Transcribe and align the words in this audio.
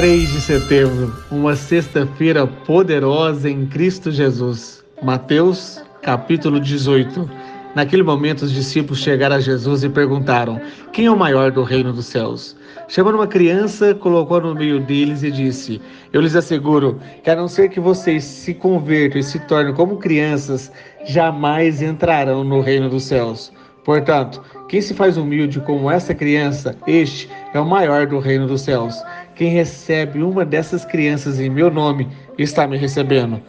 Três 0.00 0.32
de 0.32 0.40
setembro, 0.40 1.14
uma 1.30 1.54
sexta-feira 1.54 2.46
poderosa 2.46 3.50
em 3.50 3.66
Cristo 3.66 4.10
Jesus. 4.10 4.82
Mateus, 5.02 5.84
capítulo 6.00 6.58
18. 6.58 7.30
Naquele 7.74 8.02
momento, 8.02 8.40
os 8.40 8.50
discípulos 8.50 9.00
chegaram 9.00 9.36
a 9.36 9.40
Jesus 9.40 9.84
e 9.84 9.90
perguntaram: 9.90 10.58
Quem 10.90 11.04
é 11.04 11.10
o 11.10 11.18
maior 11.18 11.50
do 11.50 11.62
reino 11.62 11.92
dos 11.92 12.06
céus? 12.06 12.56
Chamando 12.88 13.16
uma 13.16 13.26
criança, 13.26 13.94
colocou 13.94 14.40
no 14.40 14.54
meio 14.54 14.80
deles 14.80 15.22
e 15.22 15.30
disse: 15.30 15.82
Eu 16.14 16.22
lhes 16.22 16.34
asseguro 16.34 16.98
que, 17.22 17.28
a 17.28 17.36
não 17.36 17.46
ser 17.46 17.68
que 17.68 17.78
vocês 17.78 18.24
se 18.24 18.54
convertam 18.54 19.20
e 19.20 19.22
se 19.22 19.38
tornem 19.40 19.74
como 19.74 19.98
crianças, 19.98 20.72
jamais 21.04 21.82
entrarão 21.82 22.42
no 22.42 22.62
reino 22.62 22.88
dos 22.88 23.02
céus. 23.02 23.52
Portanto, 23.84 24.42
quem 24.68 24.80
se 24.80 24.94
faz 24.94 25.16
humilde 25.16 25.60
como 25.60 25.90
essa 25.90 26.14
criança, 26.14 26.76
este 26.86 27.28
é 27.52 27.60
o 27.60 27.66
maior 27.66 28.06
do 28.06 28.18
reino 28.18 28.46
dos 28.46 28.60
céus. 28.60 28.94
Quem 29.40 29.48
recebe 29.48 30.22
uma 30.22 30.44
dessas 30.44 30.84
crianças 30.84 31.40
em 31.40 31.48
meu 31.48 31.70
nome 31.70 32.06
está 32.36 32.66
me 32.66 32.76
recebendo. 32.76 33.40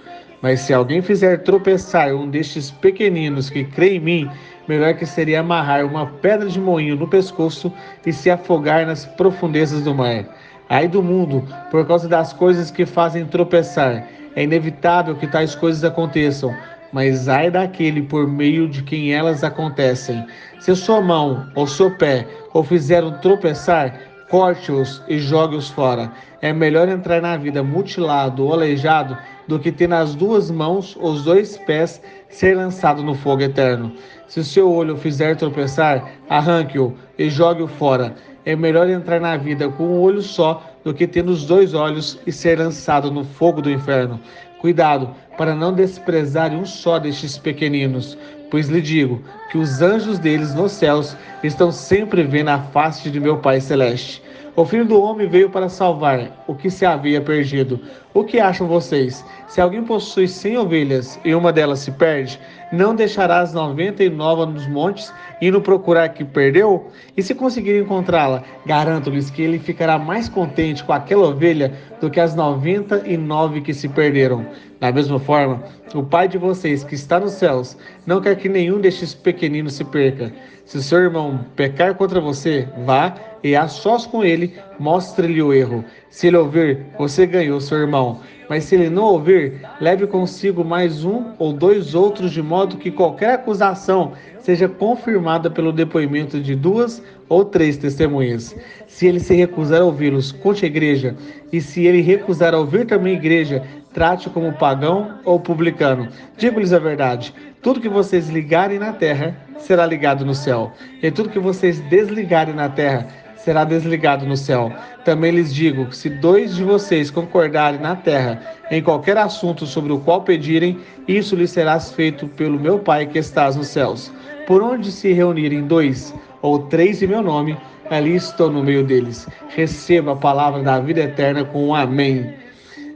Mas 0.42 0.62
se 0.62 0.74
alguém 0.74 1.02
fizer 1.02 1.44
tropeçar 1.44 2.16
um 2.16 2.30
destes 2.30 2.72
pequeninos 2.72 3.50
que 3.50 3.66
crê 3.66 3.96
em 3.96 4.00
mim, 4.00 4.32
melhor 4.70 4.94
que 4.94 5.06
seria 5.06 5.42
amarrar 5.42 5.86
uma 5.86 6.06
pedra 6.06 6.48
de 6.48 6.62
moinho 6.62 6.96
no 6.96 7.10
pescoço 7.10 7.74
e 8.06 8.14
se 8.14 8.32
afogar 8.32 8.86
nas 8.88 9.06
profundezas 9.06 9.84
do 9.84 9.94
mar. 9.94 10.24
Ai 10.70 10.88
do 10.88 11.04
mundo, 11.04 11.44
por 11.70 11.86
causa 11.86 12.08
das 12.08 12.32
coisas 12.32 12.72
que 12.72 12.86
fazem 12.86 13.26
tropeçar. 13.26 14.08
É 14.34 14.44
inevitável 14.44 15.18
que 15.18 15.28
tais 15.28 15.56
coisas 15.56 15.84
aconteçam, 15.84 16.56
mas 16.94 17.28
ai 17.28 17.52
daquele 17.52 18.02
por 18.02 18.26
meio 18.30 18.66
de 18.70 18.82
quem 18.82 19.14
elas 19.14 19.44
acontecem. 19.44 20.26
Se 20.58 20.74
sua 20.74 21.02
mão 21.02 21.52
ou 21.54 21.68
seu 21.68 21.92
pé 21.98 22.26
o 22.54 22.64
fizeram 22.64 23.20
tropeçar, 23.20 24.11
corte-os 24.32 25.04
e 25.10 25.20
jogue-os 25.20 25.70
fora. 25.70 26.10
É 26.42 26.54
melhor 26.54 26.88
entrar 26.88 27.22
na 27.22 27.36
vida 27.36 27.62
mutilado 27.62 28.46
ou 28.46 28.54
aleijado 28.54 29.18
do 29.46 29.60
que 29.60 29.74
ter 29.74 29.90
nas 29.90 30.16
duas 30.16 30.50
mãos 30.50 30.98
os 31.02 31.26
dois 31.26 31.58
pés 31.58 32.02
ser 32.30 32.56
lançado 32.56 33.04
no 33.04 33.14
fogo 33.14 33.42
eterno. 33.42 33.92
Se 34.28 34.40
o 34.40 34.44
seu 34.46 34.72
olho 34.72 34.96
fizer 34.96 35.36
tropeçar, 35.36 36.10
arranque-o 36.30 36.96
e 37.20 37.30
jogue-o 37.30 37.68
fora. 37.68 38.16
É 38.46 38.56
melhor 38.56 38.90
entrar 38.90 39.20
na 39.20 39.36
vida 39.36 39.68
com 39.68 39.84
um 39.84 40.00
olho 40.00 40.22
só 40.22 40.64
do 40.84 40.94
que 40.94 41.08
ter 41.08 41.26
os 41.26 41.46
dois 41.46 41.74
olhos 41.74 42.20
e 42.26 42.32
ser 42.32 42.60
lançado 42.60 43.12
no 43.12 43.24
fogo 43.24 43.62
do 43.62 43.72
inferno. 43.72 44.20
Cuidado 44.60 45.10
para 45.38 45.56
não 45.56 45.74
desprezar 45.74 46.52
um 46.54 46.66
só 46.66 47.00
destes 47.00 47.38
pequeninos, 47.38 48.18
pois 48.50 48.68
lhe 48.68 48.82
digo 48.82 49.24
que 49.52 49.58
os 49.58 49.82
anjos 49.82 50.20
deles 50.20 50.54
nos 50.54 50.72
céus 50.74 51.16
estão 51.44 51.72
sempre 51.72 52.24
vendo 52.24 52.50
a 52.50 52.60
face 52.60 53.10
de 53.10 53.20
meu 53.20 53.38
Pai 53.38 53.60
Celeste. 53.60 54.22
O 54.54 54.66
Filho 54.66 54.86
do 54.86 55.02
Homem 55.02 55.30
veio 55.30 55.50
para 55.50 55.70
salvar 55.70 56.44
o 56.46 56.54
que 56.54 56.70
se 56.70 56.86
havia 56.86 57.22
perdido. 57.22 57.80
O 58.14 58.24
que 58.24 58.38
acham 58.38 58.68
vocês? 58.68 59.24
Se 59.48 59.62
alguém 59.62 59.82
possui 59.82 60.28
cem 60.28 60.58
ovelhas 60.58 61.18
e 61.24 61.34
uma 61.34 61.54
delas 61.54 61.80
se 61.80 61.92
perde, 61.92 62.38
não 62.72 62.96
deixará 62.96 63.40
as 63.40 63.54
noventa 63.54 64.04
e 64.04 64.10
nove 64.10 64.52
nos 64.52 64.68
montes 64.68 65.14
indo 65.42 65.62
procurar 65.62 66.10
que 66.10 66.24
perdeu? 66.24 66.90
E 67.18 67.22
se 67.22 67.36
conseguir 67.36 67.82
encontrá-la, 67.82 68.44
garanto-lhes 68.66 69.30
que 69.30 69.42
ele 69.42 69.60
ficará 69.60 69.98
mais 69.98 70.30
contente 70.30 70.84
com 70.84 70.94
aquela 70.94 71.28
ovelha 71.28 71.74
do 72.00 72.10
que 72.10 72.20
as 72.20 72.36
noventa 72.36 73.04
e 73.06 73.18
nove 73.18 73.62
que 73.62 73.74
se 73.74 73.90
perderam. 73.90 74.46
Da 74.80 74.92
mesma 74.92 75.20
forma, 75.20 75.64
o 75.94 76.04
Pai 76.04 76.28
de 76.28 76.38
vocês 76.38 76.84
que 76.84 76.96
está 76.96 77.20
nos 77.20 77.34
céus 77.34 77.78
não 78.06 78.22
quer 78.22 78.36
que 78.36 78.50
nenhum 78.50 78.80
destes 78.80 79.14
pequeninos 79.14 79.74
se 79.74 79.84
perca. 79.84 80.32
Se 80.66 80.82
seu 80.82 81.00
irmão 81.00 81.46
pecar 81.56 81.96
contra 81.96 82.22
você, 82.22 82.68
vá 82.86 83.14
e 83.44 83.56
a 83.56 83.68
sós 83.68 84.06
com 84.06 84.24
ele, 84.24 84.56
mostre-lhe 84.82 85.42
o 85.44 85.54
erro. 85.54 85.86
Se 86.10 86.28
ele 86.28 86.38
ouvir, 86.38 86.88
você 86.98 87.28
ganhou 87.28 87.62
seu 87.62 87.78
irmão. 87.78 88.20
Mas 88.50 88.64
se 88.64 88.76
ele 88.76 88.90
não 88.90 89.04
ouvir, 89.04 89.62
leve 89.80 90.08
consigo 90.08 90.66
mais 90.66 91.06
um 91.06 91.34
ou 91.38 91.54
dois 91.54 91.94
outros, 91.94 92.32
de 92.32 92.42
modo 92.42 92.78
que 92.78 92.90
qualquer 92.90 93.36
acusação 93.36 94.14
seja 94.40 94.68
confirmada 94.68 95.50
pelo 95.50 95.72
depoimento 95.72 96.40
de 96.40 96.56
duas 96.56 97.02
ou 97.30 97.46
três 97.46 97.78
testemunhas. 97.78 98.56
Se 98.88 99.06
ele 99.06 99.20
se 99.20 99.36
recusar 99.36 99.82
a 99.82 99.86
ouvi-los, 99.86 100.32
conte 100.32 100.66
a 100.66 100.68
igreja. 100.68 101.16
E 101.54 101.62
se 101.62 101.86
ele 101.86 102.02
recusar 102.02 102.54
a 102.54 102.58
ouvir 102.58 102.86
também 102.86 103.14
a 103.14 103.20
igreja, 103.20 103.64
trate 103.94 104.30
como 104.30 104.54
pagão 104.54 105.20
ou 105.24 105.40
publicano. 105.40 106.08
Digo-lhes 106.38 106.74
a 106.74 106.80
verdade: 106.80 107.34
tudo 107.62 107.80
que 107.80 107.90
vocês 107.90 108.30
ligarem 108.30 108.80
na 108.80 108.94
terra 108.94 109.38
será 109.60 109.86
ligado 109.86 110.26
no 110.26 110.34
céu, 110.34 110.72
e 111.02 111.12
tudo 111.12 111.30
que 111.30 111.40
vocês 111.40 111.80
desligarem 111.82 112.56
na 112.56 112.68
terra 112.68 113.08
será 113.44 113.64
desligado 113.64 114.26
no 114.26 114.38
céu. 114.38 114.72
Também 115.04 115.32
lhes 115.32 115.54
digo 115.54 115.88
que 115.88 115.98
se 115.98 116.10
dois 116.10 116.56
de 116.56 116.64
vocês 116.64 117.10
concordarem 117.10 117.80
na 117.80 117.96
terra 117.96 118.42
em 118.70 118.82
qualquer 118.82 119.18
assunto 119.18 119.66
sobre 119.66 119.92
o 119.92 120.00
qual 120.00 120.22
pedirem, 120.22 120.80
isso 121.08 121.36
lhes 121.36 121.52
será 121.52 121.80
feito 121.80 122.28
pelo 122.28 122.60
meu 122.60 122.80
Pai 122.80 123.06
que 123.06 123.20
estás 123.20 123.56
nos 123.56 123.68
céus. 123.68 124.12
Por 124.48 124.62
onde 124.62 124.92
se 124.92 125.12
reunirem 125.12 125.64
dois 125.64 126.14
ou 126.42 126.60
três 126.60 127.02
em 127.02 127.08
meu 127.08 127.22
nome, 127.22 127.58
ali 127.90 128.16
estou 128.16 128.52
no 128.52 128.64
meio 128.64 128.84
deles. 128.84 129.28
Receba 129.50 130.14
a 130.14 130.16
palavra 130.16 130.62
da 130.62 130.80
vida 130.80 131.02
eterna 131.02 131.44
com 131.44 131.68
um 131.68 131.76
amém. 131.76 132.34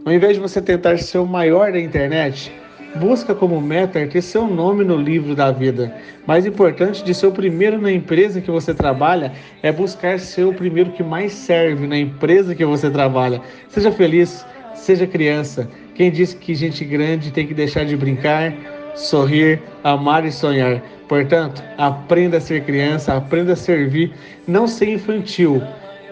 Ao 0.05 0.13
invés 0.13 0.35
de 0.35 0.39
você 0.39 0.61
tentar 0.61 0.99
ser 0.99 1.17
o 1.17 1.25
maior 1.25 1.71
da 1.71 1.79
internet, 1.79 2.51
busca 2.95 3.35
como 3.35 3.59
meta 3.61 4.05
ter 4.07 4.21
seu 4.21 4.47
nome 4.47 4.83
no 4.83 4.95
livro 4.95 5.35
da 5.35 5.51
vida. 5.51 5.93
Mais 6.25 6.45
importante 6.45 7.03
de 7.03 7.13
ser 7.13 7.27
o 7.27 7.31
primeiro 7.31 7.79
na 7.79 7.91
empresa 7.91 8.41
que 8.41 8.49
você 8.49 8.73
trabalha 8.73 9.33
é 9.61 9.71
buscar 9.71 10.19
ser 10.19 10.45
o 10.45 10.53
primeiro 10.53 10.91
que 10.91 11.03
mais 11.03 11.33
serve 11.33 11.87
na 11.87 11.97
empresa 11.97 12.55
que 12.55 12.65
você 12.65 12.89
trabalha. 12.89 13.41
Seja 13.69 13.91
feliz, 13.91 14.45
seja 14.73 15.05
criança. 15.05 15.67
Quem 15.93 16.11
disse 16.11 16.35
que 16.35 16.55
gente 16.55 16.83
grande 16.83 17.31
tem 17.31 17.47
que 17.47 17.53
deixar 17.53 17.85
de 17.85 17.95
brincar, 17.95 18.53
sorrir, 18.95 19.61
amar 19.83 20.25
e 20.25 20.31
sonhar? 20.31 20.81
Portanto, 21.07 21.63
aprenda 21.77 22.37
a 22.37 22.41
ser 22.41 22.63
criança, 22.63 23.13
aprenda 23.13 23.53
a 23.53 23.55
servir, 23.55 24.13
não 24.47 24.67
ser 24.67 24.89
infantil. 24.89 25.61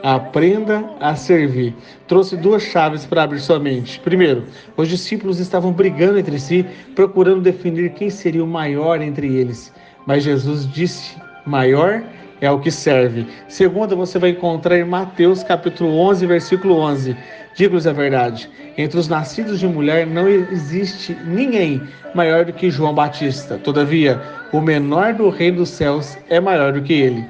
Aprenda 0.03 0.83
a 0.99 1.15
servir. 1.15 1.73
Trouxe 2.09 2.35
duas 2.35 2.61
chaves 2.61 3.05
para 3.05 3.23
abrir 3.23 3.39
sua 3.39 3.57
mente. 3.57 4.01
Primeiro, 4.01 4.43
os 4.75 4.89
discípulos 4.89 5.39
estavam 5.39 5.71
brigando 5.71 6.19
entre 6.19 6.37
si, 6.37 6.65
procurando 6.93 7.39
definir 7.39 7.89
quem 7.91 8.09
seria 8.09 8.43
o 8.43 8.47
maior 8.47 9.01
entre 9.01 9.33
eles. 9.33 9.73
Mas 10.05 10.25
Jesus 10.25 10.69
disse: 10.69 11.15
maior 11.45 12.03
é 12.41 12.51
o 12.51 12.59
que 12.59 12.69
serve. 12.69 13.25
Segundo, 13.47 13.95
você 13.95 14.19
vai 14.19 14.31
encontrar 14.31 14.77
em 14.77 14.83
Mateus 14.83 15.41
capítulo 15.41 15.97
11, 15.97 16.25
versículo 16.25 16.75
11. 16.79 17.15
Digo-lhes 17.55 17.87
a 17.87 17.93
verdade: 17.93 18.49
entre 18.77 18.99
os 18.99 19.07
nascidos 19.07 19.57
de 19.57 19.67
mulher 19.69 20.05
não 20.05 20.27
existe 20.27 21.17
ninguém 21.23 21.81
maior 22.13 22.43
do 22.43 22.51
que 22.51 22.69
João 22.69 22.93
Batista. 22.93 23.57
Todavia, 23.57 24.21
o 24.51 24.59
menor 24.59 25.13
do 25.13 25.29
reino 25.29 25.59
dos 25.59 25.69
céus 25.69 26.17
é 26.29 26.41
maior 26.41 26.73
do 26.73 26.81
que 26.81 26.91
ele. 26.91 27.25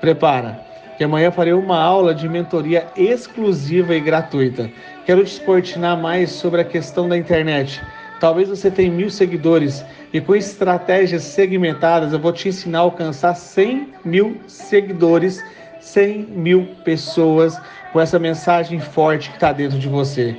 Prepara 0.00 0.73
que 0.96 1.04
amanhã 1.04 1.30
farei 1.30 1.52
uma 1.52 1.78
aula 1.78 2.14
de 2.14 2.28
mentoria 2.28 2.86
exclusiva 2.96 3.94
e 3.94 4.00
gratuita. 4.00 4.70
Quero 5.04 5.24
descortinar 5.24 6.00
mais 6.00 6.30
sobre 6.30 6.60
a 6.60 6.64
questão 6.64 7.08
da 7.08 7.16
internet. 7.16 7.82
Talvez 8.20 8.48
você 8.48 8.70
tenha 8.70 8.90
mil 8.90 9.10
seguidores 9.10 9.84
e 10.12 10.20
com 10.20 10.34
estratégias 10.34 11.22
segmentadas 11.22 12.12
eu 12.12 12.18
vou 12.18 12.32
te 12.32 12.48
ensinar 12.48 12.78
a 12.78 12.82
alcançar 12.82 13.34
100 13.34 13.94
mil 14.04 14.40
seguidores, 14.46 15.42
100 15.80 16.28
mil 16.30 16.66
pessoas 16.84 17.60
com 17.92 18.00
essa 18.00 18.18
mensagem 18.18 18.80
forte 18.80 19.30
que 19.30 19.36
está 19.36 19.52
dentro 19.52 19.78
de 19.78 19.88
você. 19.88 20.36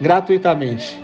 Gratuitamente, 0.00 0.98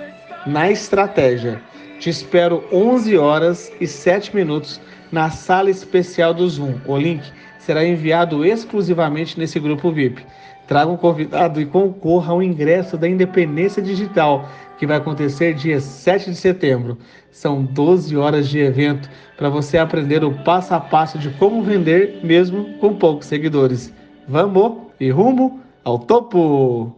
na 0.46 0.70
estratégia. 0.70 1.60
Te 1.98 2.10
espero 2.10 2.62
11 2.70 3.16
horas 3.16 3.72
e 3.80 3.86
7 3.86 4.36
minutos 4.36 4.80
na 5.10 5.30
sala 5.30 5.70
especial 5.70 6.34
do 6.34 6.48
Zoom. 6.48 6.74
O 6.86 6.96
link 6.96 7.24
será 7.66 7.84
enviado 7.84 8.44
exclusivamente 8.44 9.36
nesse 9.36 9.58
grupo 9.58 9.90
VIP. 9.90 10.24
Traga 10.68 10.88
um 10.88 10.96
convidado 10.96 11.60
e 11.60 11.66
concorra 11.66 12.32
ao 12.32 12.40
ingresso 12.40 12.96
da 12.96 13.08
Independência 13.08 13.82
Digital, 13.82 14.48
que 14.78 14.86
vai 14.86 14.98
acontecer 14.98 15.52
dia 15.52 15.80
7 15.80 16.30
de 16.30 16.36
setembro. 16.36 16.96
São 17.28 17.64
12 17.64 18.16
horas 18.16 18.48
de 18.48 18.60
evento 18.60 19.10
para 19.36 19.48
você 19.48 19.78
aprender 19.78 20.22
o 20.22 20.32
passo 20.44 20.74
a 20.74 20.80
passo 20.80 21.18
de 21.18 21.28
como 21.30 21.60
vender 21.60 22.20
mesmo 22.22 22.78
com 22.78 22.94
poucos 22.94 23.26
seguidores. 23.26 23.92
Vamos 24.28 24.86
e 25.00 25.10
rumo 25.10 25.60
ao 25.82 25.98
topo! 25.98 26.95